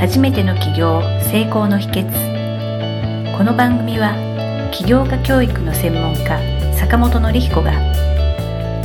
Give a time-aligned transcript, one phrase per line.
[0.00, 4.16] 初めての起業成功の秘訣この番組は
[4.72, 6.40] 起業家教育の専門家
[6.74, 7.72] 坂本典彦が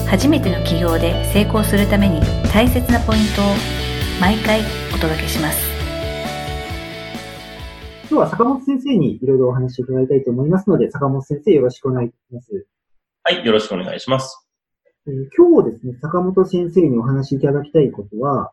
[0.09, 2.19] 初めての起業で成功するために
[2.51, 3.45] 大切なポイントを
[4.19, 4.59] 毎回
[4.93, 5.57] お届けします
[8.09, 12.67] 今日は坂本先生にいろいろお話を伺いたいと思いますので、坂本先生よろしくお願いします。
[13.23, 14.47] はい、よろしくお願いします。
[15.07, 18.51] えー、今日ですね、坂本先生にお話しいただきたいことは、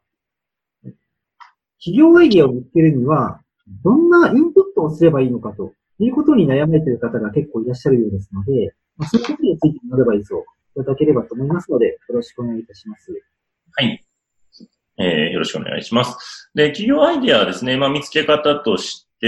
[1.84, 3.40] 企業アイディアを見つけるには、
[3.82, 10.44] どんなインプットをすればいいのかということに悩まれている方が結構いらっしゃるようですので、まあ、そういうことについて学ばいそう
[10.80, 13.12] いただければと思いますので、よろしくお願いいたします。
[13.72, 14.04] はい。
[14.98, 16.50] えー、よろしくお願いします。
[16.54, 19.26] で、企業アイディアはですね、まあ、見つけ方として、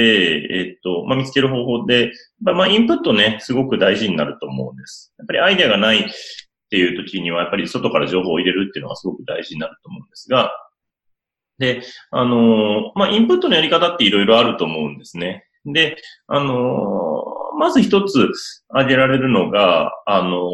[0.50, 5.12] えっと、まあ、見つける方法で、まあ、インプットね、すごく大事になると思うんです。
[5.18, 6.02] やっぱりアイディアがないっ
[6.70, 10.52] ていう時には、やっぱり外から情報を入れるっていうのがすごく大事になると思うんですが、
[11.58, 15.44] で、あの、まあ、インプットのやり方っていろいろあると思うんですね。
[15.66, 17.24] で、あの、
[17.58, 18.28] まず一つ
[18.68, 20.50] 挙げられるのが、あの、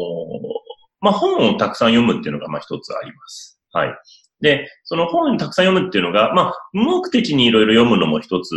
[1.01, 3.59] まあ、本をたくさん読むっていうのが、ま、一つあります。
[3.73, 3.95] はい。
[4.41, 8.53] で、その本をたくさん読むっていうのが、まあ、無目的にいろいろ読むのも一つ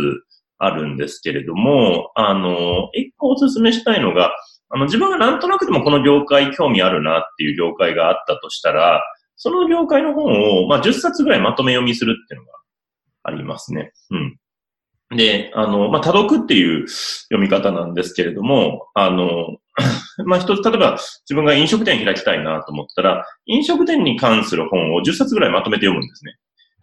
[0.57, 4.31] あるんですけれども、あの、一個お勧めしたいのが、
[4.69, 9.03] あの、自分がなんとなくでもこの業界興味あるなっていう業界があったとしたら、
[9.35, 10.25] その業界の本
[10.63, 12.53] を、まあ、10冊ぐらいまとめ読みするっていうのが
[13.23, 13.91] ありますね。
[14.11, 14.37] うん。
[15.15, 19.57] で、あの、まあ、多読っていう読み方なんですけれども、あの、
[20.25, 26.37] まあ、一つ、例えば自分が飲食店開きたいなと思ったら、飲食店に関する本を10冊ぐらいまとめて読むんですね。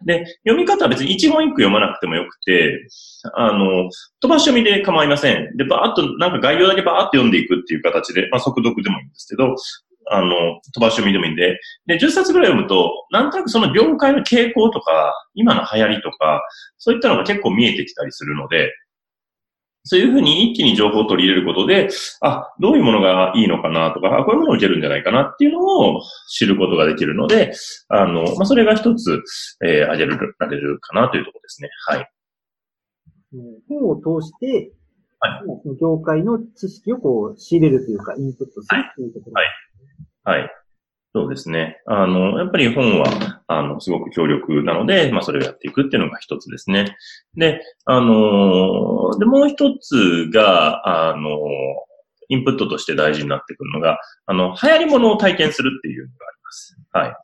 [0.05, 2.87] で、読み方は別に一言一句読まなくてもよくて、
[3.35, 3.89] あの、
[4.21, 5.55] 飛ばし読みで構いません。
[5.55, 9.55] で、バーっと、なんか概要だけバーっと読んでいくっていう形で、まあ、速読でもいいんですけど、
[10.09, 16.41] あの、飛ばし読みでもいいんで、で、10冊ぐらい読むと、なんとなくその業界の傾向とか、今の流行りとか、
[16.77, 18.71] そういったのが結構見えてきたりするので、
[19.85, 21.89] そういうふうに一気に情報を取り入れることで、
[22.21, 27.53] あ、どういうものがいいのかなとか、あ、こういうものを受けるんじゃないかなっていうのを知ることができるので、
[27.89, 29.21] あの、まあ、それが一つ、
[29.65, 31.69] えー、あげられるかなというところですね。
[31.87, 32.09] はい。
[33.67, 34.71] 本を通して、
[35.19, 39.53] はい、業界の知識をこう仕入れるというか、インプットするというところ、はい、はい
[40.23, 40.49] はい。
[41.15, 41.79] そうですね。
[41.85, 46.97] あの、やっぱり本は、あの、すごく強力なので、まあ、それをやっていくっていうのが一つですね。
[47.35, 51.29] で、あの、で、もう一つが、あの、
[52.29, 56.77] インプットとして大事になってくるのが、あの、流行り物を体験するっていうのがあります。
[56.91, 57.15] はい。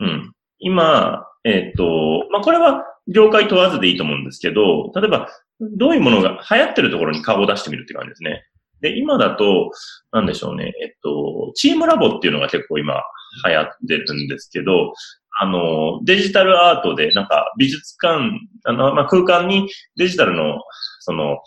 [0.00, 0.32] うん。
[0.58, 5.28] 今、えっ、と、まあ、これは業界問わずでいいと思うんですけど、例えば、
[5.60, 8.44] どういうものが流行ってるところに顔を出してみるって感じですね。
[8.82, 9.70] で、今だと、
[10.12, 13.02] なんでしょうね、えっと、チームラボっていうのが結構今
[13.46, 14.92] 流行ってるんですけど、
[15.40, 18.30] あの、デジタルアートで、なんか美術館、
[18.64, 20.58] あの、まあ、空間にデジタルの、
[21.00, 21.38] その、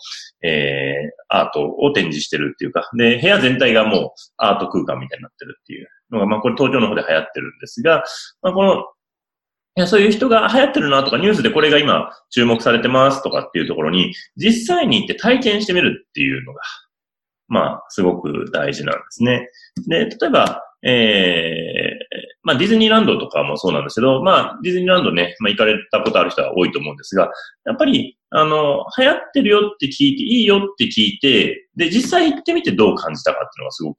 [0.42, 8.02] えー、アートを展示してるっていうか、で、部屋全体がもうアート空間みたいになってるっていうのが、まあ、これ東京の方で流行ってるんですが、
[8.42, 8.84] まあ、この、
[9.78, 16.60] いや、そういう人が流行ってるなとか、ニュースでこれが今注目されてますとかっていうところに、実際に行って体験してみるっていうのが
[17.48, 19.48] まあ、すごく大事なんですね。
[19.88, 27.30] で、例えば、えー、まあ、ディズニーランドとかもそうなんですけど、まあ、ディズニーランドね、まあ、行かれたことある人は多いと思うんですが、
[27.64, 33.98] やっぱり、あの、流行ってるよって聞いて、いいよって聞いて、で、実際行ってみてどう感じたかっていうのがすごく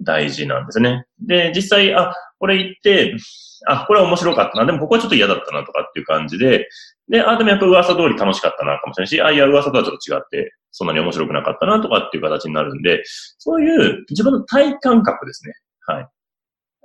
[0.00, 1.06] 大事なんですね。
[1.20, 3.16] で、実際、あ、これ行って、
[3.66, 4.66] あ、これは面白かったな。
[4.66, 6.68] でもここはちょっと嫌だったなとかっていう感じで、
[7.08, 13.02] で、あ、でもやっぱ噂通り楽しかったなかもしれないし、あ、いや、噂とはちょっと違って、そんなに面白くなかったなとかっていう形になるんで、
[13.38, 15.52] そういう自分の体感覚ですね。
[15.86, 16.08] はい。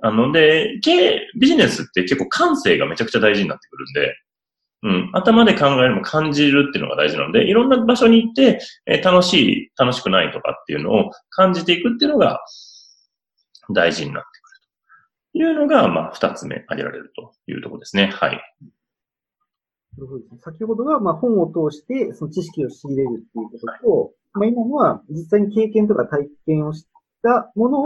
[0.02, 4.16] あの、で、経、ビジネスって結構感性がめちゃくちゃ大事になってくるんで、
[4.82, 12.40] うん、頭で考えるも感じるっていうのが大事なので、いろんな場所に行って、えー、楽しい、楽しくないとかっていうのを感じていくっていうのが
[13.72, 14.28] 大事になって
[15.32, 18.10] くるというのが、まあ、二つ目挙げられるというところですね。
[18.12, 18.40] はい。
[20.42, 26.86] 先ほどは、まあ、本を通して、その知識を仕入れるっていうことと、まあ、今のは、実際に経験とか体験をし
[27.22, 27.84] たものを、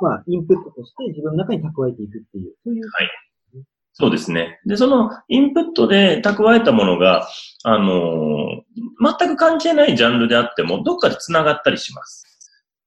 [0.00, 2.84] まあ、インプットとして自分の中に蓄えていくっていう、そういう。
[2.84, 3.10] はい。
[3.92, 4.60] そうですね。
[4.64, 7.26] で、そのインプットで蓄えたものが、
[7.64, 12.24] あのー、全く関係ないジャンルであっても、どっかで繋がったりします。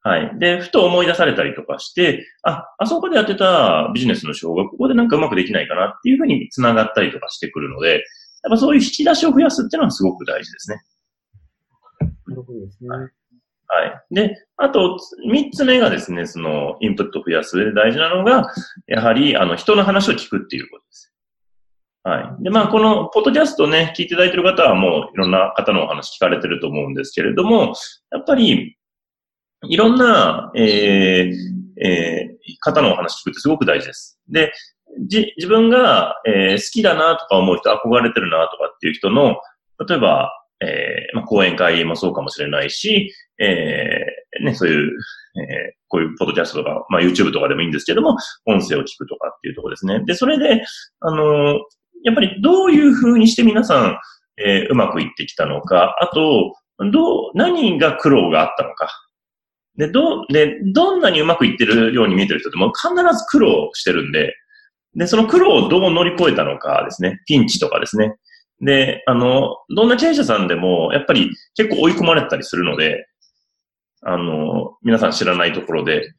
[0.04, 0.40] はい。
[0.40, 8.04] で、ふと思い出されたりとかして、あ、あそこでやってたビジネスの手法がここでなんかうまくできないかなっていうふうに繋がったりとかしてくるので、
[8.44, 10.82] やっぱそういう引き出しを増やすっていうのはすごく大事ですね。
[12.28, 12.90] なるほどですね。
[12.90, 13.10] はい。
[13.74, 14.14] はい。
[14.14, 14.98] で、あと、
[15.32, 18.52] 三つ目がですね、その、インプットを増やす上で大事なのが、
[18.88, 21.14] やはり、あの、人の話を聞くっていうことです。
[22.04, 22.44] はい。
[22.44, 27.74] で、まあ、この、ポッドキャストね、聞いていただいている方はもう、いろんな方のお話聞かれてると思うんですけれども、
[28.12, 28.76] やっぱり、
[29.70, 34.20] いろんな、えー、えー、方のお話聞くってすごく大事です。
[34.28, 34.52] で、
[35.08, 39.38] じ、自分が、えー、好きだなとか思う人、憧れてるなとかっていう人の、
[39.88, 44.92] 例えば、えー、まあ、講演会もそうかもしれないし、えー、ね、そういう、
[45.36, 48.16] えー、こういうポッドキャストとか、まあ、YouTube とかでもいいんですけども、
[48.46, 50.04] 音声を聞くとかっていうところですね。
[50.06, 50.64] で、それで、
[51.00, 51.60] あのー、
[52.04, 53.98] やっぱりどういう風にして皆さん、
[54.38, 56.56] えー、うまくいってきたのか、あと、
[56.92, 58.90] どう、何が苦労があったのか。
[59.78, 64.34] で、ど、で、どんなにうまくいってるように見えてる人っても必ず苦労してるんで、
[64.96, 67.20] で、その苦労をどう乗り越えたのかですね。
[67.26, 68.16] ピンチとかですね。
[68.60, 73.08] で、あの、どんな経営者さんでも、やっぱり結構追い込まれたりするので、
[74.04, 76.14] あの、皆さん知らないところで、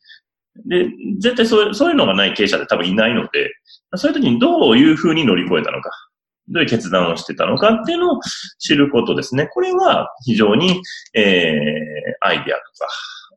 [0.66, 0.88] で、
[1.18, 3.52] 絶対そういう、そういうのがない経営者って多分いないので、
[3.96, 5.90] そういう時にどういうふうに乗り越えたのか、
[6.48, 8.20] どういう決断をしてたのかっていうのを
[8.58, 9.46] 知ることですね。
[9.46, 10.80] これは非常に、
[11.14, 11.56] えー、
[12.20, 12.88] アイディアとか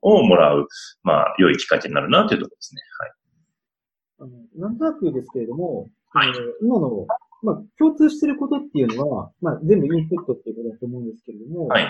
[0.02, 0.68] をもらう、
[1.04, 2.82] まあ、良いきっかけになるなというところですね。
[3.00, 3.12] はい。
[4.20, 6.30] あのなんとなくですけれども、はい、
[6.62, 7.06] 今の、
[7.44, 11.84] まあ、共通していることっていうのは、まあ、全部インプットっていうことだと思うんですけれども、はい。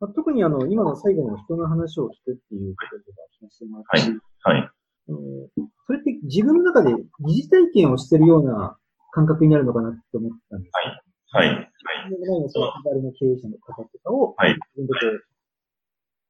[0.00, 4.10] まあ、特にあの、今の最後の人の話を聞くっていうこととか聞かせてもらって、
[4.44, 4.58] はい。
[4.58, 4.70] はい。
[5.86, 8.76] それって自分の中で疑似体験をしてるような
[9.12, 10.72] 感覚になるのかなって思ったんです。
[11.32, 11.46] はい。
[11.46, 11.56] はい。
[11.56, 11.68] はい。
[12.48, 14.56] その、の経営者の方とかを、はい。
[14.76, 14.98] 自分でこ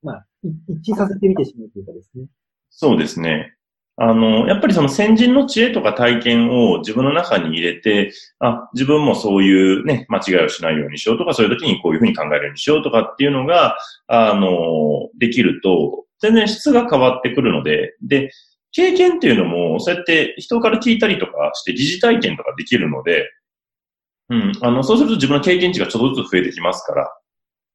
[0.02, 0.26] う、まあ、
[0.68, 2.26] 一致させてみてしまうというかですね。
[2.70, 3.54] そうですね。
[4.02, 13.76] あの、やっぱりその先人の知恵とか体験を自分の中に入れて、あ、自分もそういうね、間違いをしないようにしようとか、そういう時にこういうふうに考えるようにしようとかっていうのが、
[14.06, 18.30] あの、できると、全然質が変わってくるので、で、
[18.72, 23.28] 経験っていうのも、そうやって人から聞いたりとかして疑似体験とかできるので、
[24.30, 27.12] うん、あの、そうすると自分の経験値がちょっとずつ増えてきますから、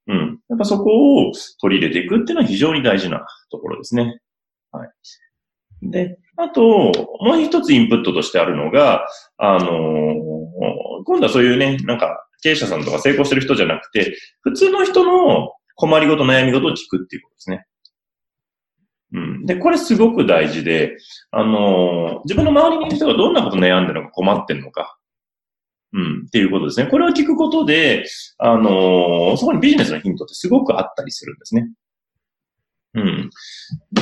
[0.07, 0.39] うん。
[0.50, 1.31] やっぱそこを
[1.62, 4.18] 取り入れていくっていうのは非常に大事なところですね。
[4.72, 4.89] はい。
[5.92, 6.62] で、あと、
[7.22, 9.66] もう一つインプットとしてあるのが、あのー、
[11.06, 17.66] 今度はそういうね、なんか、経営者さんとか成功してる人じゃなくて、普通の人の困りごと、悩み事を聞くっていうことですね。
[19.14, 19.46] うん。
[19.46, 20.98] で、これすごく大事で、
[21.32, 24.98] あのー、自分の周りにいる人がどんなこと悩んでるのか困ってるのか、
[25.94, 26.88] うん、っていうことですね。
[26.88, 28.06] これを聞くことで、
[28.38, 31.70] あのー、そこにビジネスのヒントってすごくあったりするんですね。
[32.96, 33.30] うん。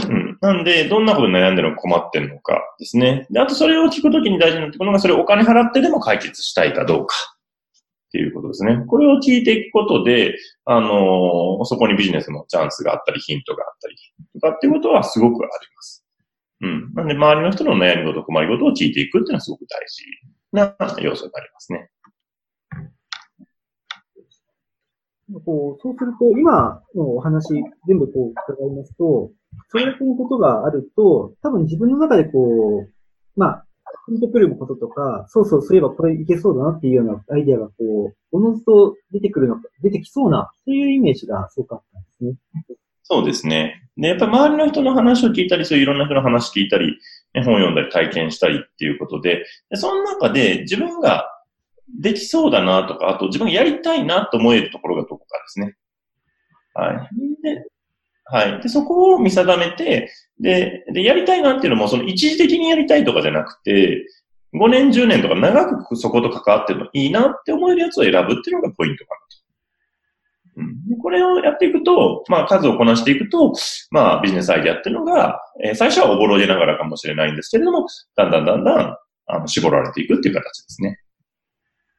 [0.09, 0.32] うん。
[0.43, 3.25] なんで、どんなことに悩んでるのか困ってるのかですね。
[3.31, 7.15] で、あとそれを聞くときに大事なってくるのが、それをお金払ってでも解決したいかどうか。
[7.15, 8.83] っていうことですね。
[8.87, 10.35] これを聞いていくことで、
[10.65, 13.95] あのー、そこにビジネスのチャンスがあったり、ヒントがあったり、
[14.33, 16.05] とかっていうことはすごくあります。
[16.59, 16.93] うん。
[16.93, 20.03] なんで、周りの人の悩み事、困り事を聞いていくっていうのはすごく大事
[20.51, 21.89] な要素になりますね。
[25.45, 27.47] こうそうすると、今のお話、
[27.87, 29.31] 全部こう伺いますと、
[29.73, 33.65] それだけのことがあると、多分自分の中でこう、まあ、
[34.07, 37.73] ピンとくることとか、そうそう、そういえばこれいけそうだなっていうようなアイデアがこ
[38.11, 42.35] う、おのずと出てくるのか、出てきそうな、そういうイメージがすごかったんですね。
[43.01, 43.81] そうですね。
[43.97, 46.97] で、やっぱり周りの人の話を聞いたり、そういういろんな人の話聞いたり、
[47.33, 51.25] ね、本読んだり体験したりっていうことで、でその中で自分が
[51.99, 55.75] できそうだなとか、あと自分がやりたいなと思えるところがどこかですね。
[56.73, 57.09] はい。
[57.43, 57.65] で、
[58.25, 58.61] はい。
[58.61, 64.05] で、そこを見定めて、で、で、やりたいなっていうのも、その一時的にやりたいとかじゃなくて、
[64.53, 69.43] 5年、10年とか長くそこと関わってるのいいなって思えるやつを選ぶっていうのがポイントかなと。
[70.55, 73.53] うん、これをやっていくと、まあ数をこなしていくと、
[73.89, 80.99] まあビジネスアイディアっていうのが、えー、最初はおぼろげながらかもしれないんですけれども、だんだんだんだん、あの、絞られていくっていう形ですね。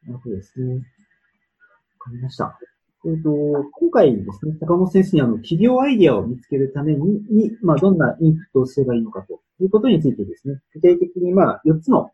[0.07, 0.75] なるほどですね。
[0.75, 2.57] わかりました。
[3.05, 3.29] えっ、ー、と、
[3.71, 12.11] 今回ですね、坂本先生にあの、企業アイデアを見つけるために、にまあ、どんなインプットをすればいいのかということについてですね、具体的にまあ、4つの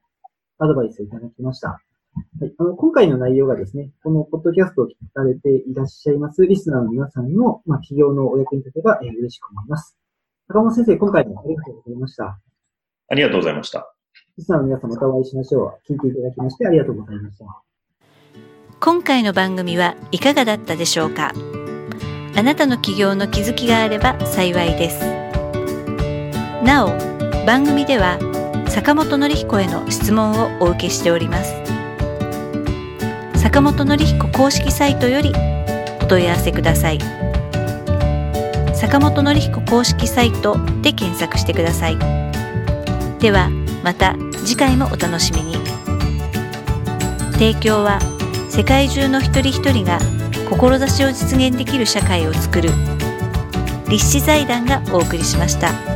[0.60, 1.70] アドバイスをいただきました。
[1.70, 1.78] は
[2.46, 9.98] い、あの今回の内容がですね、このポッドキャストを聞かれていらっしゃいますリスナーの皆さんの、まあ、企業のお役に立てば、えー、嬉しく思います。
[10.50, 12.38] 坂本先生、今回もありがとうございました。
[13.08, 13.94] ありがとうございました。
[14.38, 15.94] リスナーの皆さんまたお会いしましょう。
[15.94, 17.71] 聞いていただきましてありがとうございました。
[18.84, 21.34] 今回の番組はいかがだったでしょうか？
[22.36, 25.06] あなたの起業の気づきがあれば幸いです。
[26.64, 26.88] なお、
[27.46, 28.18] 番組では
[28.68, 31.54] 坂本典彦への質問をお受けしております。
[33.36, 35.32] 坂本典彦公式サイトより
[36.02, 36.98] お問い合わせください。
[38.74, 42.00] 坂本典彦公式サイトで検索してください。
[43.20, 43.52] では
[43.84, 45.58] また次回もお楽しみに。
[47.34, 48.00] 提供は
[48.52, 49.98] 世界中の一人一人が
[50.50, 52.70] 志を実現できる社会をつくる
[53.88, 55.91] 立志財団がお送りしました。